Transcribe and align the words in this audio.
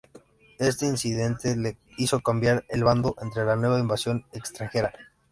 Este 0.57 0.87
incidente 0.87 1.55
le 1.55 1.77
hizo 1.95 2.21
cambiar 2.21 2.65
de 2.67 2.81
bando 2.81 3.13
ante 3.19 3.43
la 3.45 3.55
nueva 3.55 3.77
invasión 3.77 4.25
extranjera. 4.33 4.91